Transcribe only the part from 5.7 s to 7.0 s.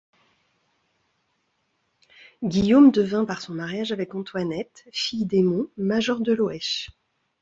major de Loèche.